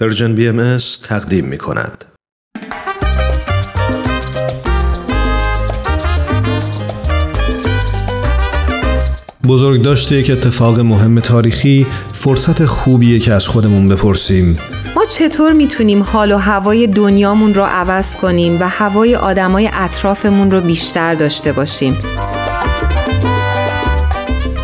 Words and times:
پرژن 0.00 0.34
بی 0.34 0.48
ام 0.48 0.78
تقدیم 1.08 1.44
می 1.44 1.58
کند. 1.58 2.04
بزرگ 9.48 9.82
داشته 9.82 10.14
یک 10.14 10.30
اتفاق 10.30 10.80
مهم 10.80 11.20
تاریخی 11.20 11.86
فرصت 12.14 12.64
خوبیه 12.64 13.18
که 13.18 13.32
از 13.32 13.48
خودمون 13.48 13.88
بپرسیم. 13.88 14.58
ما 14.96 15.04
چطور 15.04 15.52
می‌تونیم 15.52 16.02
حال 16.02 16.32
و 16.32 16.36
هوای 16.36 16.86
دنیامون 16.86 17.54
رو 17.54 17.62
عوض 17.62 18.16
کنیم 18.16 18.60
و 18.60 18.68
هوای 18.68 19.16
آدمای 19.16 19.70
اطرافمون 19.72 20.50
رو 20.50 20.60
بیشتر 20.60 21.14
داشته 21.14 21.52
باشیم؟ 21.52 21.98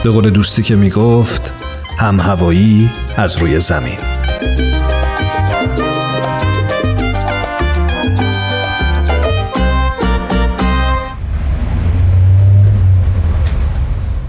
به 0.05 0.11
قول 0.11 0.31
دوستی 0.31 0.63
که 0.63 0.77
می‌گفت 0.77 1.53
هم 1.99 2.21
هوایی 2.21 2.91
از 3.17 3.37
روی 3.37 3.61
زمین. 3.61 4.22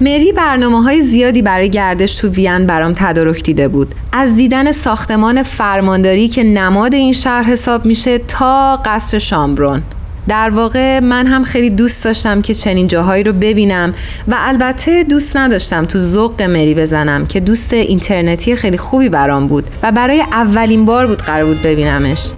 مری 0.03 0.31
برنامه 0.31 0.83
های 0.83 1.01
زیادی 1.01 1.41
برای 1.41 1.69
گردش 1.69 2.15
تو 2.15 2.27
وین 2.27 2.67
برام 2.67 2.93
تدارک 2.93 3.43
دیده 3.43 3.67
بود. 3.67 3.95
از 4.11 4.35
دیدن 4.35 4.71
ساختمان 4.71 5.43
فرمانداری 5.43 6.27
که 6.27 6.43
نماد 6.43 6.93
این 6.93 7.13
شهر 7.13 7.43
حساب 7.43 7.85
میشه 7.85 8.17
تا 8.17 8.75
قصر 8.85 9.19
شامبرون. 9.19 9.81
در 10.27 10.49
واقع 10.49 10.99
من 10.99 11.27
هم 11.27 11.43
خیلی 11.43 11.69
دوست 11.69 12.03
داشتم 12.03 12.41
که 12.41 12.53
چنین 12.53 12.87
جاهایی 12.87 13.23
رو 13.23 13.33
ببینم 13.33 13.93
و 14.27 14.35
البته 14.37 15.03
دوست 15.03 15.37
نداشتم 15.37 15.85
تو 15.85 15.97
ذوق 15.97 16.41
مری 16.41 16.75
بزنم 16.75 17.25
که 17.25 17.39
دوست 17.39 17.73
اینترنتی 17.73 18.55
خیلی 18.55 18.77
خوبی 18.77 19.09
برام 19.09 19.47
بود 19.47 19.63
و 19.83 19.91
برای 19.91 20.21
اولین 20.21 20.85
بار 20.85 21.07
بود 21.07 21.21
قرار 21.21 21.45
بود 21.45 21.61
ببینمش. 21.61 22.29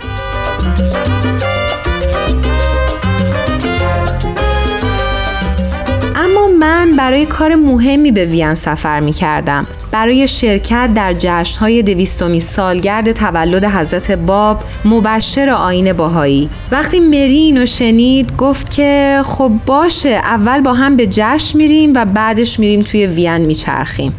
برای 6.97 7.25
کار 7.25 7.55
مهمی 7.55 8.11
به 8.11 8.25
وین 8.25 8.55
سفر 8.55 8.99
می 8.99 9.11
کردم 9.11 9.67
برای 9.91 10.27
شرکت 10.27 10.89
در 10.95 11.13
جشنهای 11.19 11.83
دویستمی 11.83 12.39
سالگرد 12.39 13.11
تولد 13.11 13.63
حضرت 13.63 14.11
باب 14.11 14.63
مبشر 14.85 15.49
آین 15.49 15.93
باهایی 15.93 16.49
وقتی 16.71 16.99
مری 16.99 17.37
اینو 17.37 17.65
شنید 17.65 18.37
گفت 18.37 18.71
که 18.71 19.21
خب 19.25 19.51
باشه 19.65 20.09
اول 20.09 20.61
با 20.61 20.73
هم 20.73 20.97
به 20.97 21.07
جشن 21.07 21.57
میریم 21.57 21.93
و 21.95 22.05
بعدش 22.05 22.59
میریم 22.59 22.81
توی 22.81 23.07
وین 23.07 23.37
میچرخیم. 23.37 24.13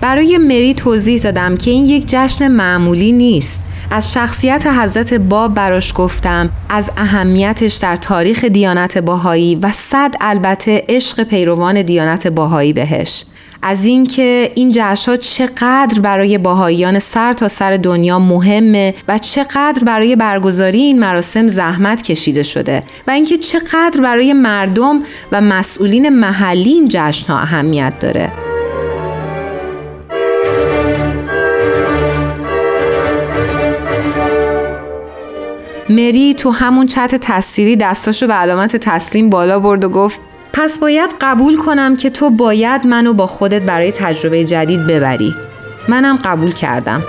برای 0.00 0.38
مری 0.38 0.74
توضیح 0.74 1.20
دادم 1.20 1.56
که 1.56 1.70
این 1.70 1.86
یک 1.86 2.04
جشن 2.06 2.48
معمولی 2.48 3.12
نیست. 3.12 3.62
از 3.90 4.12
شخصیت 4.12 4.66
حضرت 4.66 5.14
باب 5.14 5.54
براش 5.54 5.92
گفتم 5.96 6.50
از 6.68 6.90
اهمیتش 6.96 7.74
در 7.74 7.96
تاریخ 7.96 8.44
دیانت 8.44 8.98
باهایی 8.98 9.54
و 9.54 9.70
صد 9.72 10.14
البته 10.20 10.84
عشق 10.88 11.22
پیروان 11.22 11.82
دیانت 11.82 12.26
باهایی 12.26 12.72
بهش. 12.72 13.24
از 13.62 13.84
اینکه 13.84 14.52
این 14.54 14.72
جشنها 14.74 15.16
چقدر 15.16 16.00
برای 16.00 16.38
باهاییان 16.38 16.98
سر 16.98 17.32
تا 17.32 17.48
سر 17.48 17.76
دنیا 17.76 18.18
مهمه 18.18 18.94
و 19.08 19.18
چقدر 19.18 19.84
برای 19.86 20.16
برگزاری 20.16 20.78
این 20.78 20.98
مراسم 20.98 21.48
زحمت 21.48 22.02
کشیده 22.02 22.42
شده 22.42 22.82
و 23.06 23.10
اینکه 23.10 23.38
چقدر 23.38 24.00
برای 24.02 24.32
مردم 24.32 25.02
و 25.32 25.40
مسئولین 25.40 26.08
محلی 26.08 26.70
این 26.70 26.88
جشنها 26.90 27.38
اهمیت 27.38 27.98
داره. 28.00 28.45
مری 35.88 36.34
تو 36.34 36.50
همون 36.50 36.86
چت 36.86 37.14
تصویری 37.14 37.76
دستاشو 37.76 38.26
به 38.26 38.34
علامت 38.34 38.76
تسلیم 38.76 39.30
بالا 39.30 39.60
برد 39.60 39.84
و 39.84 39.88
گفت 39.88 40.20
پس 40.52 40.78
باید 40.78 41.10
قبول 41.20 41.56
کنم 41.56 41.96
که 41.96 42.10
تو 42.10 42.30
باید 42.30 42.86
منو 42.86 43.12
با 43.12 43.26
خودت 43.26 43.62
برای 43.62 43.92
تجربه 43.92 44.44
جدید 44.44 44.86
ببری. 44.86 45.34
منم 45.88 46.18
قبول 46.24 46.52
کردم. 46.52 47.02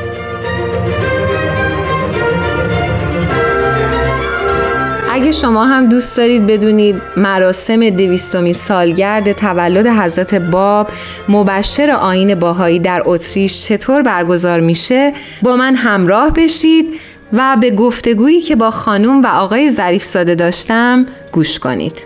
اگه 5.11 5.31
شما 5.31 5.65
هم 5.65 5.89
دوست 5.89 6.17
دارید 6.17 6.47
بدونید 6.47 7.01
مراسم 7.17 7.89
دویستمی 7.89 8.53
سالگرد 8.53 9.31
تولد 9.31 9.87
حضرت 9.87 10.35
باب 10.35 10.89
مبشر 11.29 11.89
آین 11.89 12.35
باهایی 12.35 12.79
در 12.79 13.01
اتریش 13.05 13.65
چطور 13.65 14.01
برگزار 14.01 14.59
میشه 14.59 15.13
با 15.41 15.55
من 15.55 15.75
همراه 15.75 16.33
بشید. 16.33 16.99
و 17.33 17.57
به 17.61 17.71
گفتگویی 17.71 18.41
که 18.41 18.55
با 18.55 18.71
خانم 18.71 19.23
و 19.23 19.27
آقای 19.27 19.69
ظریف 19.69 20.03
ساده 20.03 20.35
داشتم 20.35 21.05
گوش 21.31 21.59
کنید 21.59 22.03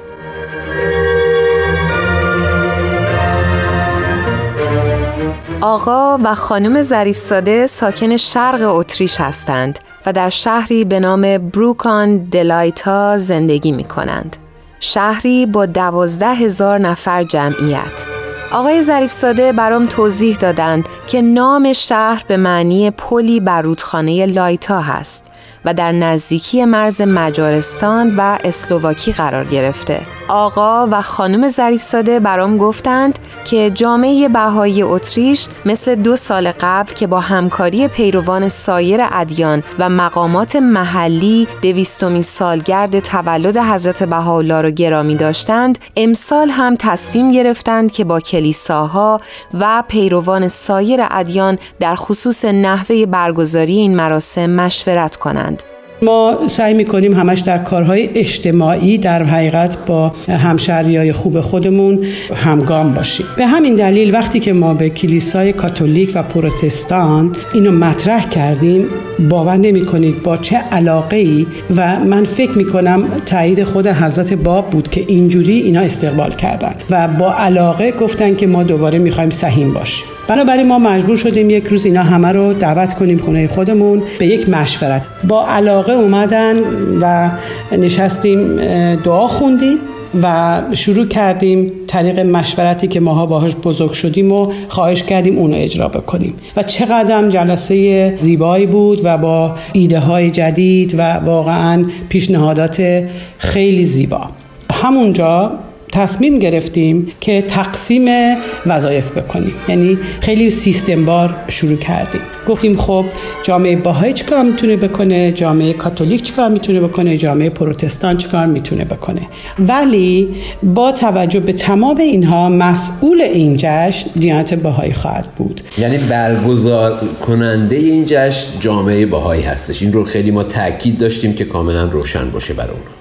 آقا 5.62 6.20
و 6.24 6.36
خانم 6.36 6.82
ظریف 6.82 7.18
ساده 7.18 7.68
ساکن 7.68 8.18
شرق 8.18 8.76
اتریش 8.76 9.22
هستند 9.22 9.80
و 10.06 10.14
در 10.14 10.30
شهری 10.30 10.86
به 10.86 11.00
نام 11.00 11.38
بروکان 11.38 12.18
دلایتا 12.18 13.18
زندگی 13.18 13.72
می 13.72 13.84
کنند. 13.84 14.38
شهری 14.80 15.46
با 15.46 15.66
دوازده 15.66 16.34
هزار 16.34 16.80
نفر 16.80 17.24
جمعیت. 17.24 18.21
آقای 18.52 18.82
ظریف 18.82 19.12
ساده 19.12 19.52
برام 19.52 19.86
توضیح 19.86 20.38
دادند 20.38 20.86
که 21.08 21.22
نام 21.22 21.74
شهر 21.74 22.24
به 22.28 22.38
معنی 22.38 22.92
پلی 22.92 23.40
بر 23.40 23.62
رودخانه 23.62 24.26
لایتا 24.26 24.82
هست 24.82 25.24
و 25.66 25.74
در 25.74 25.92
نزدیکی 25.92 26.66
مرز 26.66 27.02
مجارستان 27.02 28.16
و 28.18 28.38
اسلوواکی 28.44 29.12
قرار 29.12 29.46
گرفته. 29.46 30.21
آقا 30.32 30.88
و 30.92 31.02
خانم 31.02 31.48
ظریف 31.48 31.82
ساده 31.82 32.20
برام 32.20 32.58
گفتند 32.58 33.20
که 33.46 33.70
جامعه 33.70 34.30
بهایی 34.30 34.84
اتریش 34.84 35.48
مثل 35.66 35.96
دو 35.96 36.16
سال 36.16 36.52
قبل 36.52 36.94
که 36.94 37.08
با 37.08 37.20
همکاری 37.20 37.88
پیروان 37.88 38.50
سایر 38.50 39.00
ادیان 39.12 39.64
و 39.80 39.90
مقامات 39.90 40.56
محلی 40.56 41.48
دویستمین 41.62 42.22
سالگرد 42.22 43.00
تولد 43.00 43.58
حضرت 43.58 44.04
بهاءالله 44.04 44.62
را 44.62 44.70
گرامی 44.70 45.16
داشتند 45.16 45.80
امسال 45.96 46.50
هم 46.50 46.76
تصمیم 46.76 47.32
گرفتند 47.32 47.92
که 47.92 48.04
با 48.04 48.20
کلیساها 48.20 49.22
و 49.60 49.84
پیروان 49.88 50.48
سایر 50.48 51.00
ادیان 51.12 51.58
در 51.80 51.96
خصوص 51.96 52.46
نحوه 52.46 53.06
برگزاری 53.06 53.78
این 53.78 53.96
مراسم 53.96 54.50
مشورت 54.50 55.16
کنند. 55.16 55.64
ما 56.04 56.38
سعی 56.48 56.74
می‌کنیم 56.74 57.14
همش 57.14 57.40
در 57.40 57.58
کارهای 57.58 58.10
اجتماعی 58.16 58.98
در 58.98 59.24
حقیقت 59.24 59.78
با 59.86 60.10
همشهری 60.30 61.12
خوب 61.12 61.42
خودمون 61.42 62.00
همگام 62.36 62.94
باشیم. 62.94 63.26
به 63.38 63.46
همین 63.46 63.76
دلیل 63.76 64.14
وقتی 64.14 64.40
که 64.40 64.54
ما 64.54 64.74
به 64.74 64.90
کلیسای 64.90 65.54
کاتولیک 65.54 66.12
و 66.16 66.24
پروتستان 66.24 67.36
اینو 67.54 67.72
مطرح 67.72 68.30
کردیم 68.30 68.86
باور 69.30 69.58
نمی 69.58 69.86
کنید 69.86 70.24
با 70.24 70.38
چه 70.38 70.58
علاقه 70.58 71.18
ای 71.18 71.48
و 71.76 72.00
من 72.00 72.26
فکر 72.26 72.58
می 72.58 72.66
کنم 72.66 73.08
تایید 73.26 73.64
خود 73.64 73.88
حضرت 73.88 74.34
باب 74.34 74.70
بود 74.70 74.90
که 74.90 75.06
اینجوری 75.08 75.60
اینا 75.60 75.82
استقبال 75.82 76.32
کردن 76.32 76.74
و 76.90 77.08
با 77.08 77.34
علاقه 77.34 77.92
گفتن 77.92 78.36
که 78.36 78.48
ما 78.48 78.64
دوباره 78.64 79.00
می‌خوایم 79.00 79.30
سهیم 79.30 79.74
باشیم. 79.74 80.06
بنابراین 80.28 80.68
ما 80.68 80.80
مجبور 80.80 81.18
شدیم 81.18 81.50
یک 81.50 81.68
روز 81.68 81.86
اینا 81.86 82.04
همه 82.04 82.28
رو 82.28 82.54
دعوت 82.54 82.94
کنیم 82.94 83.18
خونه 83.18 83.48
خودمون 83.48 84.04
به 84.20 84.28
یک 84.28 84.50
مشورت. 84.50 85.02
با 85.28 85.48
علاقه 85.48 85.91
اومدن 85.92 86.56
و 87.02 87.30
نشستیم 87.78 88.56
دعا 88.96 89.28
خوندیم 89.28 89.78
و 90.22 90.62
شروع 90.74 91.08
کردیم 91.08 91.72
طریق 91.88 92.20
مشورتی 92.20 92.88
که 92.88 93.00
ماها 93.00 93.26
باهاش 93.26 93.56
بزرگ 93.56 93.92
شدیم 93.92 94.32
و 94.32 94.52
خواهش 94.68 95.04
کردیم 95.04 95.38
اونو 95.38 95.56
اجرا 95.58 95.88
بکنیم. 95.88 96.34
و 96.56 96.64
چقدر 96.64 97.30
جلسه 97.30 98.16
زیبایی 98.18 98.66
بود 98.66 99.02
و 99.04 99.18
با 99.18 99.56
ایده 99.74 100.00
های 100.00 100.32
جدید 100.32 100.96
و 100.98 101.02
واقعا 101.02 101.86
پیشنهادات 102.10 103.04
خیلی 103.38 103.86
زیبا. 103.86 104.30
همونجا 104.74 105.52
تصمیم 105.92 106.40
گرفتیم 106.40 107.12
که 107.20 107.42
تقسیم 107.42 108.36
وظایف 108.66 109.12
بکنیم. 109.12 109.54
یعنی 109.70 109.98
خیلی 110.22 110.50
سیستم 110.50 111.06
بار 111.06 111.36
شروع 111.48 111.78
کردیم. 111.78 112.22
گفتیم 112.48 112.78
خب 112.78 113.06
جامعه 113.44 113.76
باهایی 113.76 114.14
چیکار 114.14 114.44
می‌تونه 114.44 114.78
بکنه؟ 114.78 115.32
جامعه 115.32 115.74
کاتولیک 115.74 116.24
چیکار 116.24 116.50
می‌تونه 116.50 116.82
بکنه؟ 116.82 117.18
جامعه 117.18 117.50
پروتستان 117.50 118.18
چیکار 118.18 118.46
می‌تونه 118.46 118.86
بکنه؟ 118.86 119.22
ولی 119.60 120.30
با 120.64 120.92
توجه 120.92 121.40
به 121.40 121.54
تمام 121.54 121.98
اینها 121.98 122.50
مسئول 122.50 123.22
این 123.22 123.56
جشن 123.58 124.10
دیانت 124.16 124.54
باهایی 124.54 124.94
خواهد 124.94 125.26
بود. 125.38 125.62
یعنی 125.78 125.98
برگزار 125.98 127.00
کننده 127.28 127.76
این 127.76 128.06
جشن 128.08 128.48
جامعه 128.60 129.06
باهایی 129.06 129.42
هستش. 129.42 129.82
این 129.82 129.94
رو 129.94 130.04
خیلی 130.04 130.32
ما 130.32 130.44
تاکید 130.44 130.98
داشتیم 130.98 131.34
که 131.34 131.46
کاملا 131.46 131.84
روشن 131.84 132.32
باشه 132.32 132.54
برای 132.54 132.70
اون 132.70 133.01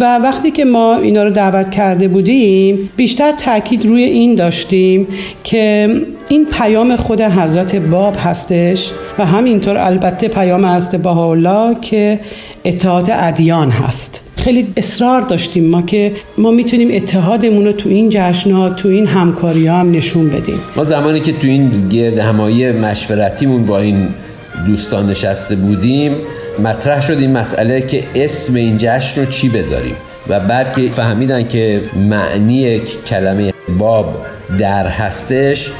و 0.00 0.18
وقتی 0.18 0.50
که 0.50 0.64
ما 0.64 0.96
اینا 0.96 1.24
رو 1.24 1.30
دعوت 1.30 1.70
کرده 1.70 2.08
بودیم 2.08 2.90
بیشتر 2.96 3.32
تاکید 3.32 3.86
روی 3.86 4.02
این 4.02 4.34
داشتیم 4.34 5.06
که 5.44 5.88
این 6.28 6.46
پیام 6.46 6.96
خود 6.96 7.20
حضرت 7.20 7.76
باب 7.76 8.16
هستش 8.18 8.90
و 9.18 9.26
همینطور 9.26 9.78
البته 9.78 10.28
پیام 10.28 10.66
حضرت 10.66 11.02
بهاءالله 11.02 11.76
که 11.80 12.20
اتحاد 12.64 13.10
ادیان 13.12 13.70
هست. 13.70 14.24
خیلی 14.36 14.66
اصرار 14.76 15.20
داشتیم 15.20 15.64
ما 15.64 15.82
که 15.82 16.12
ما 16.38 16.50
می‌تونیم 16.50 16.88
اتحادمون 16.92 17.64
رو 17.64 17.72
تو 17.72 17.88
این 17.88 18.08
جشنها 18.10 18.70
تو 18.70 18.88
این 18.88 19.06
همکاری 19.06 19.66
ها 19.66 19.76
هم 19.76 19.90
نشون 19.90 20.28
بدیم. 20.28 20.58
ما 20.76 20.84
زمانی 20.84 21.20
که 21.20 21.32
تو 21.32 21.46
این 21.46 21.88
گرد 21.88 22.18
همایی 22.18 22.72
مشورتیمون 22.72 23.66
با 23.66 23.78
این 23.78 24.08
دوستان 24.66 25.10
نشسته 25.10 25.56
بودیم 25.56 26.16
مطرح 26.58 27.02
شد 27.02 27.18
این 27.18 27.32
مسئله 27.32 27.80
که 27.80 28.04
اسم 28.14 28.54
این 28.54 28.76
جشن 28.78 29.20
رو 29.20 29.26
چی 29.26 29.48
بذاریم؟ 29.48 29.96
و 30.28 30.40
بعد 30.40 30.72
که 30.72 30.90
فهمیدن 30.90 31.48
که 31.48 31.80
معنی 31.96 32.78
کلمه 32.80 33.52
باب 33.78 34.26
در 34.58 34.86
هستش 34.86 35.72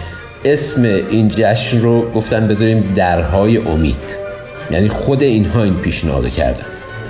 اسم 0.45 0.83
این 0.83 1.29
جشن 1.37 1.81
رو 1.81 2.11
گفتن 2.11 2.49
بذاریم 2.49 2.93
درهای 2.95 3.57
امید. 3.57 4.17
یعنی 4.71 4.89
خود 4.89 5.23
اینها 5.23 5.63
این 5.63 5.75
پیشنهاد 5.75 6.29
کردن. 6.29 6.65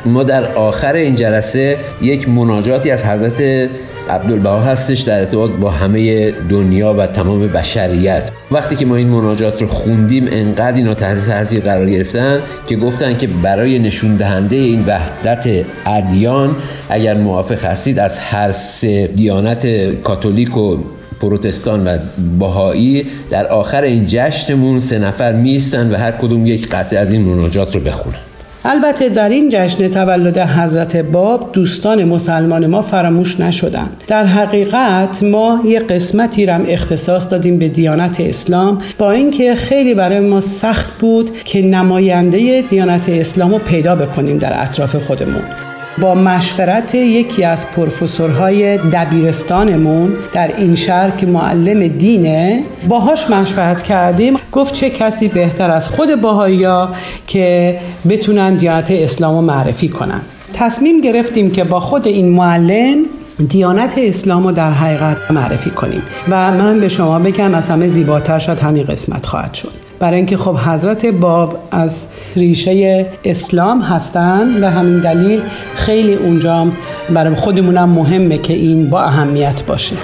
ما 0.06 0.22
در 0.22 0.44
آخر 0.54 0.94
این 0.94 1.14
جلسه 1.14 1.76
یک 2.02 2.28
مناجاتی 2.28 2.90
از 2.90 3.04
حضرت 3.04 3.68
عبدالبها 4.10 4.60
هستش 4.60 5.00
در 5.00 5.18
ارتباط 5.18 5.50
با 5.50 5.70
همه 5.70 6.30
دنیا 6.30 6.94
و 6.94 7.06
تمام 7.06 7.46
بشریت. 7.46 8.30
وقتی 8.50 8.76
که 8.76 8.86
ما 8.86 8.96
این 8.96 9.08
مناجات 9.08 9.62
رو 9.62 9.68
خوندیم 9.68 10.28
انقدر 10.30 10.76
اینا 10.76 10.94
تحت 10.94 11.28
تاثیر 11.28 11.60
قرار 11.60 11.90
گرفتن 11.90 12.40
که 12.66 12.76
گفتن 12.76 13.18
که 13.18 13.26
برای 13.26 13.78
نشون 13.78 14.16
دهنده 14.16 14.56
این 14.56 14.84
وحدت 14.86 15.64
ادیان 15.86 16.56
اگر 16.88 17.14
موافق 17.14 17.64
هستید 17.64 17.98
از 17.98 18.18
هر 18.18 18.52
سه 18.52 19.06
دیانت 19.06 19.66
کاتولیک 20.02 20.56
و 20.56 20.76
پروتستان 21.20 21.86
و 21.86 21.98
باهایی 22.38 23.06
در 23.30 23.46
آخر 23.46 23.82
این 23.82 24.04
جشنمون 24.08 24.80
سه 24.80 24.98
نفر 24.98 25.32
میستن 25.32 25.92
و 25.92 25.96
هر 25.96 26.12
کدوم 26.12 26.46
یک 26.46 26.68
قطعه 26.68 26.98
از 26.98 27.12
این 27.12 27.22
مناجات 27.22 27.74
رو 27.74 27.80
بخونن. 27.80 28.29
البته 28.64 29.08
در 29.08 29.28
این 29.28 29.48
جشن 29.52 29.88
تولد 29.88 30.38
حضرت 30.38 30.96
باب 30.96 31.52
دوستان 31.52 32.04
مسلمان 32.04 32.66
ما 32.66 32.82
فراموش 32.82 33.40
نشدند. 33.40 34.04
در 34.06 34.24
حقیقت 34.24 35.22
ما 35.22 35.60
یه 35.64 35.80
قسمتی 35.80 36.46
رم 36.46 36.64
اختصاص 36.68 37.30
دادیم 37.30 37.58
به 37.58 37.68
دیانت 37.68 38.20
اسلام 38.20 38.82
با 38.98 39.12
اینکه 39.12 39.54
خیلی 39.54 39.94
برای 39.94 40.20
ما 40.20 40.40
سخت 40.40 40.98
بود 40.98 41.42
که 41.44 41.62
نماینده 41.62 42.62
دیانت 42.62 43.08
اسلام 43.08 43.52
رو 43.52 43.58
پیدا 43.58 43.96
بکنیم 43.96 44.38
در 44.38 44.62
اطراف 44.62 44.96
خودمون. 44.96 45.42
با 46.00 46.14
مشورت 46.14 46.94
یکی 46.94 47.44
از 47.44 47.66
پروفسورهای 47.70 48.78
دبیرستانمون 48.78 50.12
در 50.32 50.56
این 50.56 50.74
شهر 50.74 51.10
که 51.10 51.26
معلم 51.26 51.88
دینه 51.88 52.62
باهاش 52.88 53.30
مشورت 53.30 53.82
کردیم. 53.82 54.36
گفت 54.52 54.74
چه 54.74 54.90
کسی 54.90 55.28
بهتر 55.28 55.70
از 55.70 55.88
خود 55.88 56.20
باهایی 56.20 56.66
که 57.26 57.78
بتونن 58.08 58.54
دیانت 58.54 58.90
اسلام 58.90 59.34
رو 59.34 59.42
معرفی 59.42 59.88
کنن. 59.88 60.20
تصمیم 60.54 61.00
گرفتیم 61.00 61.50
که 61.50 61.64
با 61.64 61.80
خود 61.80 62.06
این 62.06 62.28
معلم 62.28 62.96
دیانت 63.48 63.94
اسلام 63.96 64.44
رو 64.44 64.52
در 64.52 64.70
حقیقت 64.70 65.30
معرفی 65.30 65.70
کنیم. 65.70 66.02
و 66.28 66.52
من 66.52 66.80
به 66.80 66.88
شما 66.88 67.18
بگم 67.18 67.54
از 67.54 67.70
همه 67.70 67.88
زیباتر 67.88 68.38
شد 68.38 68.58
همین 68.58 68.84
قسمت 68.84 69.26
خواهد 69.26 69.54
شد. 69.54 69.89
برای 70.00 70.16
اینکه 70.16 70.36
خب 70.36 70.56
حضرت 70.56 71.06
باب 71.06 71.58
از 71.70 72.08
ریشه 72.36 73.06
اسلام 73.24 73.80
هستن 73.80 74.64
و 74.64 74.70
همین 74.70 75.00
دلیل 75.00 75.42
خیلی 75.74 76.14
اونجا 76.14 76.66
برای 77.14 77.34
خودمونم 77.34 77.88
مهمه 77.88 78.38
که 78.38 78.52
این 78.52 78.90
با 78.90 79.00
اهمیت 79.02 79.62
باشه 79.66 79.96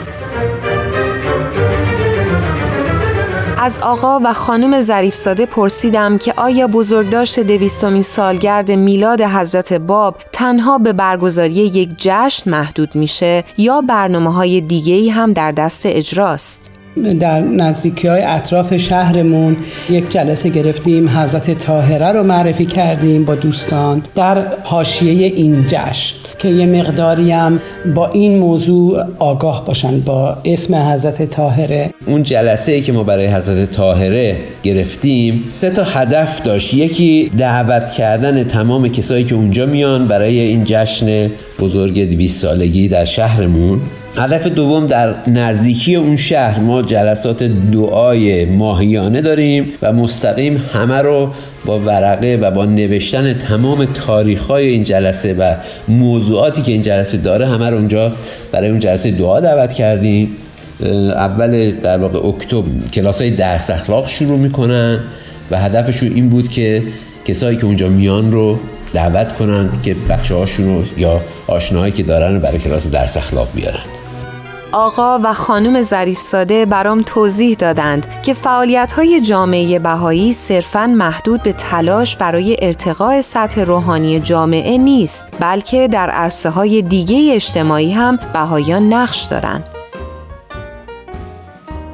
از 3.59 3.79
آقا 3.79 4.21
و 4.25 4.33
خانم 4.33 4.81
ظریفزاده 4.81 5.47
پرسیدم 5.47 6.19
که 6.19 6.35
آیا 6.37 6.67
بزرگداشت 6.67 7.41
دویستمین 7.41 8.03
سالگرد 8.03 8.71
میلاد 8.71 9.21
حضرت 9.21 9.73
باب 9.73 10.17
تنها 10.33 10.79
به 10.79 10.93
برگزاری 10.93 11.53
یک 11.53 11.91
جشن 11.99 12.51
محدود 12.51 12.95
میشه 12.95 13.45
یا 13.59 13.81
برنامه 13.81 14.33
های 14.33 14.61
دیگه 14.61 15.13
هم 15.13 15.33
در 15.33 15.53
دست 15.53 15.83
اجراست؟ 15.87 16.76
در 17.21 17.41
نزدیکی 17.41 18.09
های 18.09 18.23
اطراف 18.23 18.77
شهرمون 18.77 19.57
یک 19.91 20.11
جلسه 20.11 20.49
گرفتیم 20.49 21.09
حضرت 21.09 21.51
تاهره 21.51 22.13
رو 22.13 22.23
معرفی 22.23 22.67
کردیم 22.67 23.25
با 23.25 23.35
دوستان 23.35 24.03
در 24.15 24.47
حاشیه 24.65 25.27
این 25.27 25.67
جشن 25.67 26.17
که 26.39 26.49
یه 26.49 26.67
مقداری 26.67 27.31
هم 27.31 27.61
با 27.95 28.09
این 28.09 28.39
موضوع 28.39 29.05
آگاه 29.19 29.65
باشن 29.65 30.01
با 30.01 30.37
اسم 30.45 30.75
حضرت 30.75 31.23
تاهره 31.23 31.91
اون 32.07 32.23
جلسه 32.23 32.73
ای 32.73 32.83
که 32.83 32.93
ما 32.93 33.05
برای 33.05 33.27
حضرت 33.27 33.73
تاهره 33.73 34.37
گرفتیم 34.63 35.45
سه 35.61 35.71
تا 35.71 35.85
هدف 35.85 36.43
داشت. 36.43 36.75
یکی 36.75 37.31
دعوت 37.39 37.91
کردن 37.91 38.45
تمام 38.45 38.89
کسایی 38.89 39.25
که 39.25 39.35
اونجا 39.35 39.67
میان 39.67 40.09
برای 40.09 40.39
این 40.39 40.63
جشن 40.65 41.31
بزرگ 41.61 42.09
200 42.09 42.43
سالگی 42.43 42.89
در 42.89 43.05
شهرمون. 43.05 43.81
هدف 44.19 44.47
دوم 44.47 44.87
در 44.87 45.15
نزدیکی 45.27 45.95
اون 45.95 46.17
شهر 46.17 46.61
ما 46.61 46.83
جلسات 46.83 47.43
دعای 47.43 48.45
ماهیانه 48.45 49.21
داریم 49.21 49.73
و 49.83 49.93
مستقیم 49.93 50.65
همه 50.73 50.95
رو 50.95 51.31
با 51.67 51.81
ورقه 51.81 52.39
و 52.43 52.51
با 52.51 52.65
نوشتن 52.65 53.33
تمام 53.33 53.85
تاریخ 53.85 54.43
های 54.43 54.67
این 54.69 54.83
جلسه 54.83 55.35
و 55.35 55.55
موضوعاتی 55.89 56.63
که 56.63 56.73
این 56.73 56.83
جلسه 56.83 57.17
داره 57.17 57.47
همه 57.47 57.71
رو 57.71 57.77
اونجا 57.77 58.13
برای 58.53 58.69
اون 58.69 58.81
جلسه 58.81 59.11
دعا 59.11 59.41
دعوت 59.41 59.73
کردیم. 59.73 60.37
اول 61.15 61.71
در 61.71 61.99
واقع 61.99 62.29
اکتبر 62.29 62.89
کلاس 62.93 63.21
های 63.21 63.31
درس 63.31 63.71
اخلاق 63.71 64.09
شروع 64.09 64.39
می‌کنن 64.39 65.01
و 65.51 65.59
هدفشون 65.59 66.13
این 66.15 66.29
بود 66.29 66.49
که 66.49 66.83
کسایی 67.25 67.57
که 67.57 67.65
اونجا 67.65 67.89
میان 67.89 68.33
رو 68.33 68.59
دعوت 68.95 69.33
کنن 69.33 69.71
که 69.83 69.97
بچه 70.09 70.35
هاشون 70.35 70.67
رو 70.67 70.85
یا 70.97 71.21
آشناهایی 71.47 71.93
که 71.93 72.03
دارن 72.03 72.35
رو 72.35 72.41
برای 72.41 72.59
کلاس 72.59 72.91
درس 72.91 73.17
اخلاق 73.17 73.49
بیارن. 73.55 73.96
آقا 74.77 75.19
و 75.23 75.35
خانم 75.35 75.83
ظریفزاده 75.83 76.67
برام 76.67 77.03
توضیح 77.03 77.57
دادند 77.57 78.23
که 78.23 78.35
فعالیت 78.35 78.93
های 78.93 79.21
جامعه 79.21 79.79
بهایی 79.79 80.33
صرفاً 80.33 80.87
محدود 80.87 81.43
به 81.43 81.53
تلاش 81.53 82.17
برای 82.17 82.57
ارتقاء 82.63 83.21
سطح 83.21 83.61
روحانی 83.61 84.21
جامعه 84.21 84.79
نیست 84.79 85.25
بلکه 85.41 85.89
در 85.89 86.11
عرصه 86.11 86.51
های 86.51 86.83
دیگه 86.83 87.35
اجتماعی 87.35 87.93
هم 87.93 88.19
بهاییان 88.33 88.93
نقش 88.93 89.23
دارند. 89.23 89.76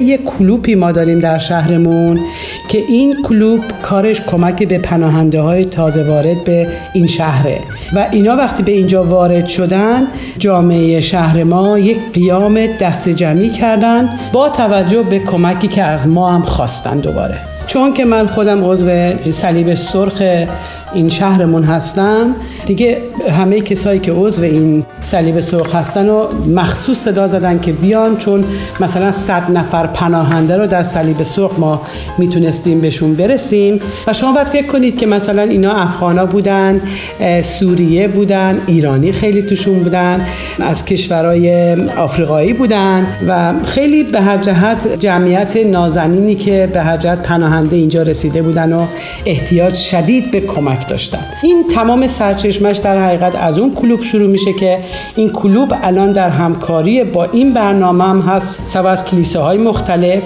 یه 0.02 0.18
کلوپی 0.18 0.74
ما 0.74 0.92
داریم 0.92 1.18
در 1.18 1.38
شهرمون 1.38 2.20
که 2.68 2.78
این 2.78 3.22
کلوپ 3.22 3.62
کارش 3.82 4.20
کمک 4.20 4.68
به 4.68 4.78
پناهنده 4.78 5.40
های 5.40 5.64
تازه 5.64 6.02
وارد 6.02 6.44
به 6.44 6.68
این 6.94 7.06
شهره. 7.06 7.60
و 7.96 8.08
اینا 8.12 8.36
وقتی 8.36 8.62
به 8.62 8.72
اینجا 8.72 9.04
وارد 9.04 9.46
شدن 9.46 10.06
جامعه 10.38 11.00
شهر 11.00 11.44
ما 11.44 11.78
یک 11.78 11.98
قیام 12.12 12.66
دست 12.66 13.08
جمعی 13.08 13.50
کردن 13.50 14.08
با 14.32 14.48
توجه 14.48 15.02
به 15.02 15.18
کمکی 15.18 15.68
که 15.68 15.82
از 15.82 16.08
ما 16.08 16.30
هم 16.30 16.42
خواستن 16.42 17.00
دوباره. 17.00 17.38
چون 17.66 17.94
که 17.94 18.04
من 18.04 18.26
خودم 18.26 18.64
عضو 18.64 18.90
صلیب 19.30 19.74
سرخ 19.74 20.22
این 20.94 21.08
شهرمون 21.08 21.64
هستم 21.64 22.34
دیگه 22.66 22.98
همه 23.30 23.60
کسایی 23.60 24.00
که 24.00 24.12
عضو 24.12 24.42
این 24.42 24.84
صلیب 25.00 25.40
سرخ 25.40 25.74
هستن 25.74 26.08
و 26.08 26.26
مخصوص 26.54 26.98
صدا 26.98 27.26
زدن 27.26 27.60
که 27.60 27.72
بیان 27.72 28.16
چون 28.16 28.44
مثلا 28.80 29.12
صد 29.12 29.50
نفر 29.50 29.86
پناهنده 29.86 30.56
رو 30.56 30.66
در 30.66 30.82
صلیب 30.82 31.22
سرخ 31.22 31.58
ما 31.58 31.82
می‌تونستیم 32.18 32.80
بهشون 32.80 33.14
برسیم. 33.14 33.80
و 34.06 34.12
شما 34.12 34.32
باید 34.32 34.46
فکر 34.46 34.66
کنید 34.66 34.98
که 34.98 35.06
مثلا 35.06 35.42
اینا 35.42 35.72
افغانا 35.72 36.26
بودن 36.26 36.80
سوریه 37.42 38.08
بودن 38.08 38.60
ایرانی 38.66 39.12
خیلی 39.12 39.42
توشون 39.42 39.82
بودن 39.82 40.26
از 40.60 40.84
کشورهای 40.84 41.74
آفریقایی 41.96 42.52
بودن 42.52 43.06
و 43.28 43.52
خیلی 43.64 44.02
به 44.02 44.20
هر 44.20 44.36
جهت 44.36 44.98
جمعیت 44.98 45.56
نازنینی 45.56 46.34
که 46.34 46.68
به 46.72 46.82
هر 46.82 46.96
جهت 46.96 47.22
پناهنده 47.52 47.76
اینجا 47.76 48.02
رسیده 48.02 48.42
بودن 48.42 48.72
و 48.72 48.86
احتیاج 49.26 49.74
شدید 49.74 50.30
به 50.30 50.40
کمک 50.40 50.88
داشتن. 50.88 51.24
این 51.42 51.68
تمام 51.68 52.06
سرچشمش 52.06 52.76
در 52.76 53.02
حقیقت 53.02 53.34
از 53.34 53.58
اون 53.58 53.74
کلوب 53.74 54.02
شروع 54.02 54.30
میشه 54.30 54.52
که 54.52 54.78
این 55.16 55.30
کلوب 55.30 55.74
الان 55.82 56.12
در 56.12 56.28
همکاری 56.28 57.04
با 57.04 57.24
این 57.24 57.52
برنامه 57.52 58.04
هم 58.04 58.20
هست. 58.20 58.60
سوا 58.66 58.90
از 58.90 59.04
کلیساهای 59.04 59.58
مختلف 59.58 60.22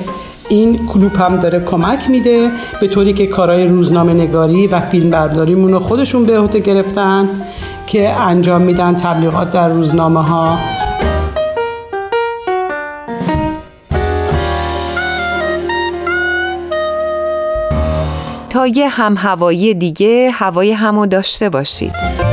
این 0.48 0.86
کلوب 0.86 1.16
هم 1.16 1.36
داره 1.36 1.60
کمک 1.60 2.10
میده 2.10 2.50
به 2.80 2.86
طوری 2.86 3.12
که 3.12 3.26
کارهای 3.26 3.68
روزنامه 3.68 4.14
نگاری 4.14 4.66
و 4.66 4.80
فیلم 4.80 5.10
برداریمون 5.10 5.72
رو 5.72 5.78
خودشون 5.78 6.24
به 6.24 6.38
عهده 6.38 6.58
گرفتن 6.58 7.28
که 7.86 8.08
انجام 8.08 8.62
میدن 8.62 8.96
تبلیغات 8.96 9.52
در 9.52 9.68
روزنامه 9.68 10.22
ها 10.22 10.58
یه 18.66 18.88
هم 18.88 19.14
هوایی 19.16 19.74
دیگه 19.74 20.30
هوای 20.30 20.72
همو 20.72 21.06
داشته 21.06 21.48
باشید. 21.48 22.25